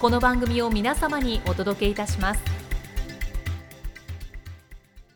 [0.00, 2.40] この番組を皆様にお届けいたします。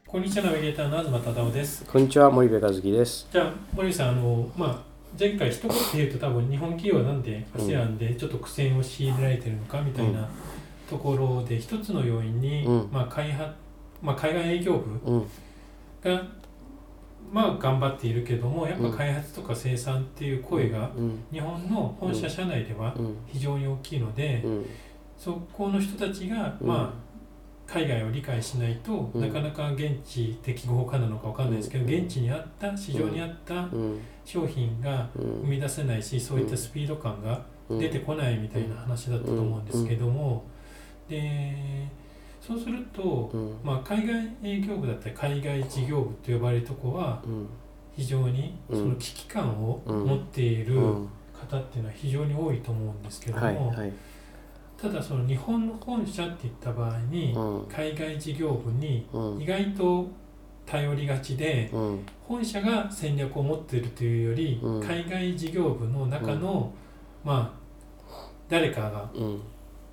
[0.07, 1.87] こんにちはナビゲーターの東忠夫です。
[1.87, 3.27] こんにちは森部和樹です。
[3.33, 4.83] じゃあ森部さんあのまあ
[5.19, 10.29] 前回一言で言うと多分日本企業はなんで ASEAN でちょっと苦戦を強いられてるのかみたいな
[10.91, 12.89] ところで一つの要因に、うん。
[12.93, 13.55] まあ開発
[14.03, 15.27] まあ、海外営業部うん。
[16.05, 16.23] が
[17.33, 21.25] まあ頑張っているけどもやっぱ開発とか生産っていう声がうん。
[21.33, 23.17] 日本の本社社内ではうん。
[23.27, 24.67] 非常に大きいので、うん。
[25.19, 26.69] そこの人たちが、うん。
[26.69, 27.05] まあ
[27.67, 29.21] 海外を理解しないと、うん。
[29.21, 31.91] なかなか現地適合可なのかわかんないですけど、うん。
[31.91, 34.01] 現地にあった市場にあったうん。
[34.25, 35.25] 商品がうん。
[35.43, 37.79] 生み出せないし、そういったスピード感がうん。
[37.79, 40.45] 出てこないみたいな話だったと思うんですけども、
[41.09, 41.89] で
[42.47, 43.55] そうすると、うん。
[43.65, 47.49] まあ、海外営業部だったり海外事業部と呼ばれるとこはうん。
[47.97, 48.79] 非常にうん。
[48.79, 50.05] その危機感をうん。
[50.05, 51.09] 持っているうん。
[51.33, 53.93] 方っていうのは非常に多いと思うんですけども、はいはい。
[54.77, 57.67] ただその日本の本社っていった場合に、うん。
[57.67, 59.41] 海外事業部にうん。
[59.41, 60.07] 意外と
[60.67, 62.07] 頼りがちでうん。
[62.29, 64.83] 本社が戦略を持っているというより、うん。
[64.83, 66.71] 海外事業部の中の、
[67.25, 67.65] まあ
[68.51, 69.41] 誰かがうん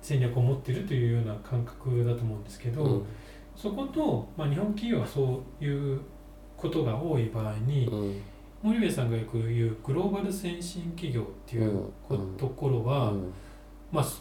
[0.02, 3.06] 戦略を持っているというような感覚だと思うんですけど、うん。
[3.56, 6.00] そこと、まあ、日本企業はそういう
[6.56, 8.22] ことが多い場合に、うん。
[8.62, 11.92] 森部さんがよく言うグローバル先進企業っていう
[12.36, 13.32] ところは、うん。
[13.90, 14.20] まあそ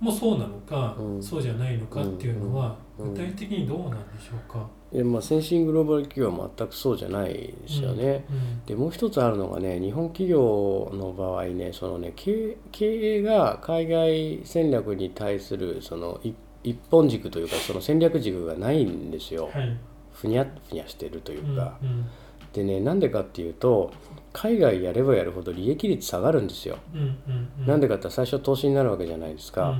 [0.00, 1.22] もうそうなのか、うん。
[1.22, 4.68] そうじゃないのかっていうのは、うん具体的にどうなんでしょうか？
[4.92, 8.24] いやまあ先進グローバル企業は全くそうじゃないですよね。
[8.30, 12.86] うんでもう一つあるのがね日本企業の場合ねそのね経営経
[13.18, 19.50] 営が海外戦略に対するそのい一本軸というかその戦略軸がないんですよ。
[19.52, 19.76] はい
[20.12, 21.78] ふにゃふにゃしてるというか。
[21.82, 22.06] うん
[22.52, 23.92] でねなんでかっていうと
[24.32, 26.78] 海外やればやるほど利益率下がるんですよ。
[26.92, 29.78] うんうんうん、なんでかって最初投資になるわけじゃないですか。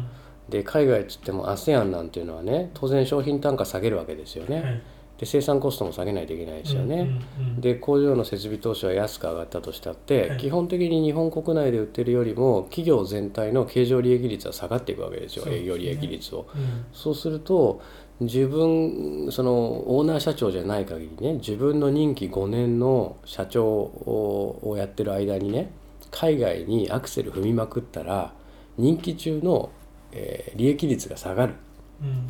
[0.50, 4.56] で海外っつっても ASEAN なんていうのはね当然商品単価下げるわけですよね。
[4.58, 4.82] うんはい
[5.20, 6.94] で生産コストも下げないといけないですよね。
[6.94, 16.46] うんうんうんで工場の設備投資は安く上がったとしたって、はい基本的に日本国内で売ってるよりも企業全体の経常利益率は下がっていくわけですよね営業利益率を。
[16.54, 17.82] うんそうすると
[18.20, 19.52] 自分その
[19.94, 25.70] オーナー社長じゃない限りね自分の任期5年の社長ををやってる間にね
[26.10, 28.32] 海外にアクセル踏みまくったら
[28.78, 29.70] 任期中の、
[30.12, 31.54] えー利益率が下がる。
[32.02, 32.26] うん。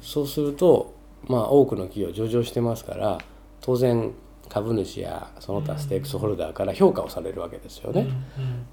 [0.00, 0.94] そうすると
[1.26, 3.18] まあ多くの企業上場してますから
[3.60, 4.12] 当然
[4.48, 8.08] 株主やその他ステークスホルダーから評価をされるわけですよね、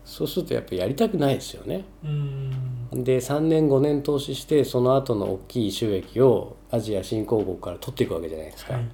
[0.04, 1.86] そうするとやっぱりやりたくないですよね。
[2.04, 2.14] うんう
[2.96, 8.90] んで3年5年投資してその後の大きい収益をアジア新興国から取っていくわけじゃないですか、はい。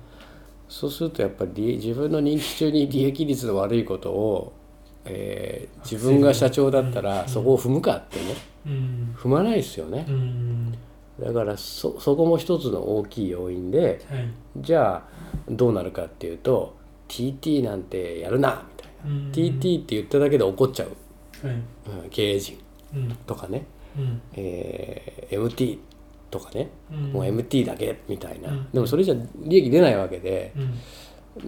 [0.67, 4.53] そうするとやっぱり自分の任期中に利益率の悪いことを、
[5.05, 7.05] えー自分が社長だったうん。
[7.05, 8.35] らそこを踏むかってね。
[8.65, 9.15] うん。
[9.19, 10.05] 踏まないですよね。
[10.07, 10.71] うん。
[11.19, 14.27] だからそそこも一つの大きい要因ではい。
[14.57, 15.03] じゃあ
[15.49, 16.75] どうなるかっていうと
[17.09, 19.31] TT なんてやるなみたいな、うん。
[19.31, 21.55] TT って言っただけで怒っちゃう、はい。
[21.55, 22.57] うん経営陣
[22.95, 23.09] うん。
[23.27, 23.65] とかね、
[23.97, 24.21] うん。
[24.35, 25.77] えー MT
[26.31, 27.11] とかね、うん。
[27.11, 28.67] もう MT だけみたいな、うん。
[28.71, 30.73] でもそれじゃ利益出ないわけで、うん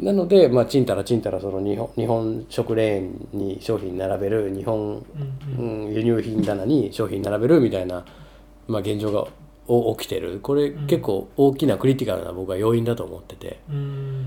[0.01, 5.85] なので、まあ、ちんたらちんたらその日本日本食レーンに商品並べる日本、うんうん。
[5.87, 8.03] うん、輸入品棚に商品並べるみたいな、
[8.67, 9.27] まあ、現状が
[9.67, 10.39] お起きてる。
[10.39, 10.87] これ、うん。
[10.87, 13.59] 結構大きなクリティカルな僕は要因だと思ってて。
[13.69, 14.25] うん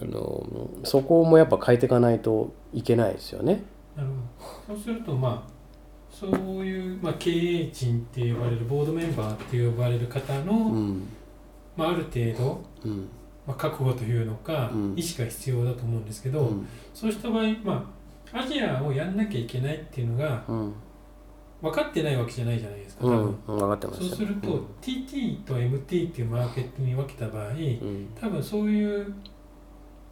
[0.00, 0.46] あの
[0.84, 3.64] そこもやっぱ変えていかないといけないですよね。
[3.96, 4.08] なる
[4.38, 4.78] ほど。
[4.78, 5.58] そうするとまあ
[6.10, 6.30] そう
[6.64, 11.08] いう、まあ、経営陣って呼ばれるボードメンバーって呼ばれる方の、うん。
[11.76, 13.08] まあ、ある程度、うん
[13.48, 14.94] まあ、覚悟というのか、うん。
[14.94, 16.68] 意思が必要だと思うんですけど、うん。
[16.92, 17.90] そうした場合、ま
[18.32, 20.74] あ、アジアをやんなきゃいけないっていうのが、うん。
[21.62, 23.16] 分かってないわけじゃないじゃないですか多うん。
[23.46, 24.02] 分、分かってます。
[24.02, 28.08] よそうすると、TT と MT っていうマーケットに分けた場合うん。
[28.20, 29.14] 多分そういう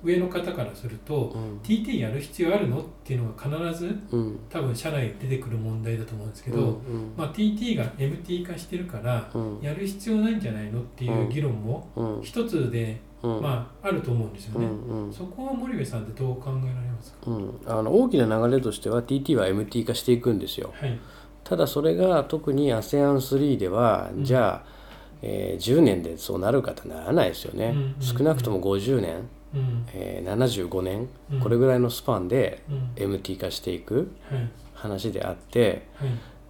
[0.02, 1.58] 上の方からするとうん。
[1.58, 4.38] TT やる必要あるのっていうのが必ずうん。
[4.48, 7.12] 多分社内で出てくる問題だと思うんですけど、うん。
[7.16, 9.58] まあ、TT が MT 化してるからうん。
[9.60, 12.22] やる必要ないんじゃないのっていう議論もうん。
[12.22, 12.98] 一つで、うん
[13.40, 14.66] まあ、あると思うんですようね。
[14.66, 14.70] ん
[15.06, 15.12] うん。
[15.12, 17.60] そこは森部さんってどう考えられますか、うん。
[17.66, 20.72] あの大きな流れとしては TT は MT 化していくんですよ。
[20.80, 20.98] はい。
[21.44, 24.24] ただそれが特に ASEAN3 では、うん。
[24.24, 24.68] じゃあ、
[25.22, 29.16] えー10年でそうなるかとならないですよね、うんうん少なくとも50年、
[29.54, 29.86] うん。
[29.94, 31.40] えー75年、うん。
[31.40, 34.48] これぐらいのスパンでうん、MT 化していくはい。
[34.74, 36.08] 話であってはい。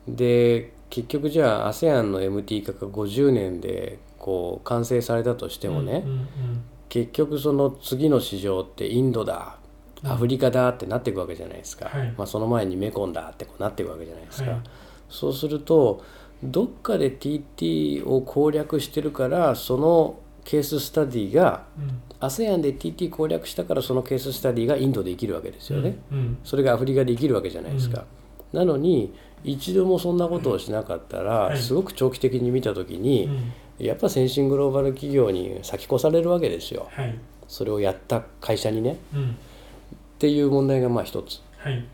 [0.09, 6.29] で結局じゃあ ASEAN の MT 化が50年でこう完成されたとしてもね、うんうん
[6.89, 9.59] 結局その次の市場ってインドだ
[10.05, 10.11] うん。
[10.11, 12.15] アフリカだってなっていくわけじゃないですか、はい。
[12.17, 14.61] まあ、その前にメコンだってこうなっていくわけじゃないですか、はい。
[15.11, 16.05] そうすると
[16.45, 22.03] どっかで TT を攻略してるからそのケーススタディがうん。
[22.21, 28.05] ASEAN で TT 攻略したからそのケーススタディがインドで生きるわけですよね、うんそれがアフリカで生きるわけじゃないですか、
[28.53, 29.13] なのに
[29.45, 31.59] 一度もそんなことをしなかったら、はい。
[31.59, 36.89] すごく長期的に見た時うに、んやっぱ先進グローバル企業に先越されるわけですよ。
[36.91, 37.19] はい。
[37.49, 38.97] それをやった会社にね。
[39.15, 39.31] うん。
[39.31, 39.35] っ
[40.19, 41.41] ていう問題がまあ一つ。
[41.59, 41.85] はい。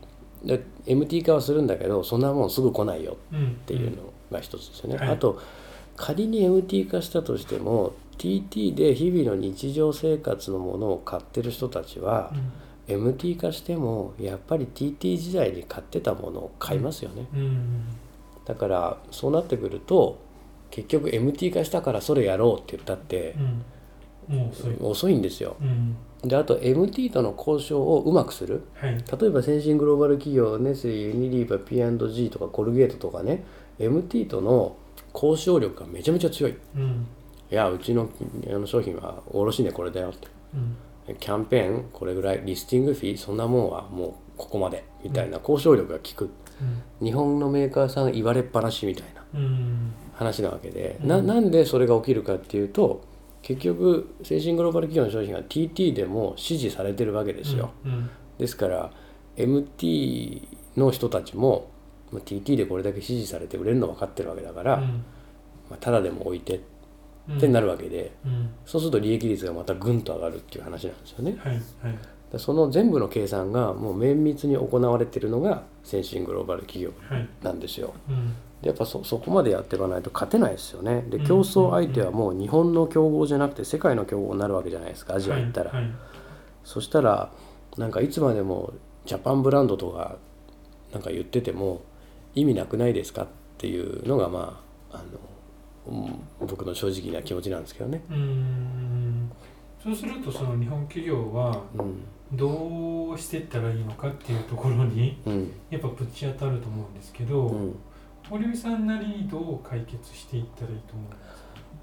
[0.43, 5.09] で MT 化はするんだけどそんなもんすぐ来ないようんっっていうのが一つですよね、はい。
[5.09, 5.39] あと
[5.95, 12.33] 仮に MT 化したとしても TT で日々の日常生活のものを買ってる人たちは
[12.89, 13.13] う、ん。
[13.13, 17.85] MT 化してもやっぱり TT 時代に買ってたものを買いますよね、うん。
[18.43, 20.17] だからそうなってくると
[20.73, 24.35] 結局 MT 化したからそれやろうって言ったってうん。
[24.35, 24.77] もう遅い。
[24.79, 25.55] 遅いんですよ。
[25.61, 25.95] うん。
[26.27, 28.63] であと MT との交渉をうまくする。
[28.73, 28.93] はい。
[28.95, 33.43] 例えば先進グローバル企業ネスレユニリーバ P&G とかコルゲートとかね
[33.77, 34.75] MT との
[35.13, 36.57] 交渉力がめちゃめちゃ強い。
[36.75, 37.05] うん。
[37.51, 38.09] いやうちの
[38.47, 40.27] あの商品は卸値これだよって。
[41.07, 41.15] うん。
[41.17, 46.31] キャンペーンこれぐらいリスティングフィーそんなもんはもうここまでみたいな交渉力が効く。
[46.99, 49.23] 日本のメーカーさん言われっぱなしみたいな。
[49.35, 51.07] うんうん話なわけで、うん。
[51.07, 53.03] ななんでそれが起きるかっていうと
[53.41, 58.09] 結局先進グローバル企業の商品が TT でも支持されてるわけですよ、うん。
[58.37, 58.91] ですから
[59.35, 61.69] MT の人たちも
[62.11, 64.85] まあ TT でこれだけ支持されて売れるの分かってるわけだから、ま
[65.71, 66.61] あ、ただでも置いて
[67.29, 67.37] うん。
[67.37, 68.49] ってなるわけで、うん。
[68.65, 71.37] そうすると利益率がまたぐんと上がるっていう話なんですよね。
[71.39, 71.63] はいはい。
[72.33, 77.29] でその全部の計算がもう綿密に行われてるのが先進グローバル企業はい。
[77.41, 77.93] なんですよ。
[78.09, 78.27] うん。
[78.27, 78.33] で
[78.69, 81.03] やっぱそそこまでやっていかないと勝てないですよね。
[81.09, 85.71] でうん競争相手はもう日本の競合じゃなくて世界の競合になるわけじゃないですかアジア行ったら。
[85.71, 85.91] はいはい
[86.63, 87.29] そしたら
[87.77, 88.71] なんかいつまでも
[89.05, 90.15] ジャパンブランドとか
[90.93, 91.81] なんか言ってても
[92.35, 93.27] 意味なくないですかっ
[93.57, 94.61] ていうのがま
[94.91, 94.97] あ
[95.89, 98.01] あのうん僕の正直な気持ちなんですけどね。
[98.09, 99.31] うん
[99.83, 102.03] そうするとその日本企業はうん
[102.37, 107.75] どうしていったらいいのかっていうところにうんやっぱぶち当たると思うんですけど、うん
[108.29, 111.33] 堀美さんなりにどう解決していったらいいと思うんですか？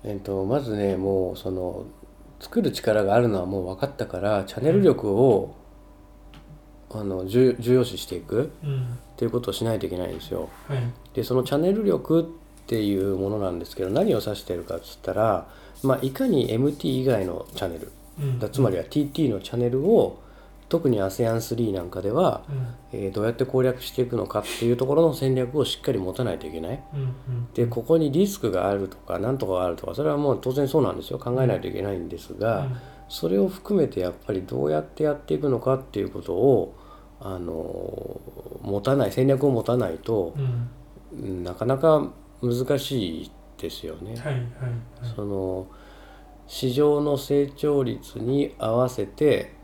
[0.05, 1.85] えっと、まずねもうその
[2.41, 5.55] 作る力があるのはもう分かったからチャンネル力を、
[6.93, 8.83] あの重重要視していくうん。
[8.83, 10.49] っていうことをしないといけないんですよ。
[10.67, 10.79] はい。
[11.15, 12.25] でそのチャンネル力っ
[12.67, 15.47] ていうものなんですけど何を指してるかっつったら、
[15.83, 18.39] まあ、いかに MT 以外のチャンネルうん。
[18.39, 20.19] だつまりは TT のチャンネルを
[20.71, 22.67] 特に ASEAN3 なんかでは、うん。
[22.93, 26.83] えーどうやって攻略していくのかっていうところの戦略をしっかり持たないといけない。
[26.95, 27.15] うんうん
[27.53, 31.19] でここにリスクがあるとかなんとかがあるとかそれはもう当然そうなんですよ。
[31.19, 32.69] 考えないといけないんですが、
[33.09, 36.75] それを含めてやっぱりどうやってやっていくのかっていうことを
[37.21, 38.21] あの
[38.63, 40.71] 持たない戦略を持たないとうん
[41.13, 41.45] うん。
[41.45, 42.09] なかなか
[42.41, 44.15] 難しいですよね。
[44.15, 44.43] はいはいはい。
[45.17, 45.67] その
[46.47, 49.59] 市場の成長率に合わせて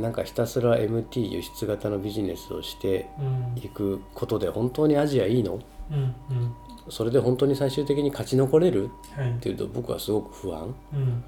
[0.00, 3.62] なんかひたすら MT 輸出型のビジネスをしてうん。
[3.62, 5.60] いくことで本当にアジアいいの？
[5.90, 5.98] うんう
[6.34, 6.54] ん。
[6.88, 8.90] それで本当に最終的に勝ち残れる？
[9.16, 10.74] はいっていうと僕はすごく不安。
[10.92, 11.24] うんうん。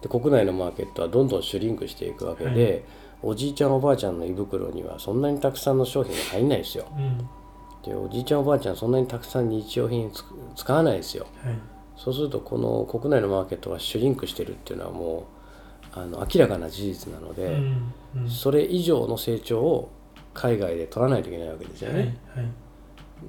[0.00, 2.84] で国内のマーケットはどんどんシュリンクしていくわけで、
[3.22, 6.86] おじいちゃんおばあちゃんの胃袋にはそんなにたくさんの商品が入んないですよ。
[6.96, 7.18] うん。
[7.82, 10.24] でおじいちゃんおばあちゃんそんなにたくさん日用品つ
[10.56, 11.26] 使わないですよ。
[11.44, 11.54] はい。
[11.96, 15.41] そうするとこの国内のマーケットがシュリンクしてるっていうのはもう
[15.92, 18.30] あの明らかな事実なので、うんうん。
[18.30, 19.90] それ以上の成長を
[20.34, 22.46] 海外で取らないといけないわけですよはいね、はい。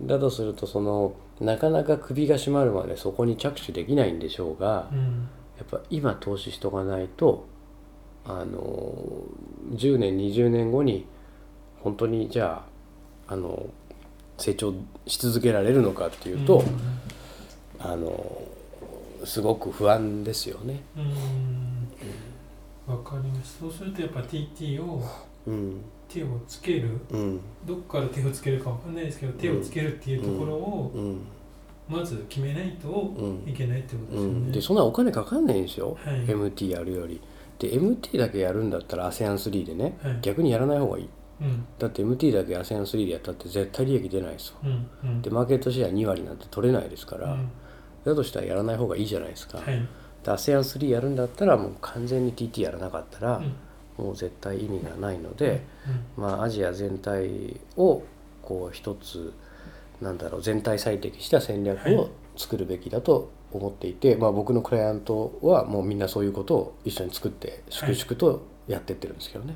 [0.05, 5.27] だとするとそのなかなか首が締まるまでそこに着手できないんでしょうが、うん。
[5.58, 7.46] やっぱ今投資しとかないと
[8.25, 8.93] あの
[9.72, 11.05] 10年20年後に
[11.82, 12.63] 本当にじゃ
[13.27, 13.65] ああの
[14.38, 14.74] 成長
[15.05, 16.63] し続けられるのかっていうと、
[17.79, 18.41] あの
[19.25, 20.82] すごく不安ですよね。
[20.98, 21.62] うん
[22.88, 23.60] わかります。
[23.60, 25.02] そうするとやっぱ TT を
[25.48, 25.82] うん。
[26.08, 27.00] 手をつける。
[27.12, 27.40] うん。
[27.66, 31.22] どっから手をつけるかわかんないですけど手をつけるっていうところをうん。
[31.90, 33.50] まず決めないとうん。
[33.50, 34.52] いけないってことですようん、ね。
[34.52, 36.25] でそんなお金かかんないんですよ、はい。
[36.25, 37.22] MT やるより。
[37.60, 40.20] で MT だけやるんだったら ASEAN3 でね、はい。
[40.22, 41.10] 逆にやらない方がいい。
[41.42, 41.66] うん。
[41.80, 44.56] だって MT だけ ASEAN3 でやったって絶対利益出ないですよ。
[44.63, 44.90] うん。
[45.04, 45.22] うん。
[45.22, 47.50] でマーケットシェア2割なんて取れないですから、うん。
[48.06, 49.58] だとしたらやらない方がいいじゃないですか。
[49.60, 49.68] はい。
[49.68, 49.82] で
[50.32, 53.56] ASEAN3 やるんだったらもう完全に TT やらなかったら、うん
[53.96, 55.62] もう絶対意味がないので、
[56.18, 58.01] うんまあアジア全体を
[58.42, 59.34] こう一つ
[60.01, 69.56] なんだろう全体最適した戦略はいを作るべきだと思っていて、まあ僕のクライアントはもうみんなそういうことを一緒に作って粛々とやってってるんですけどね。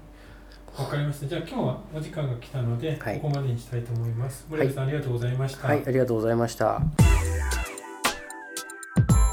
[0.77, 1.25] わかりました。
[1.25, 4.45] じゃあ今日はお時間が来たので、はいここまでにしたいと思います。
[4.47, 5.67] 森部さん、ありがとうございました。
[5.67, 6.79] はい、ありがとうございました。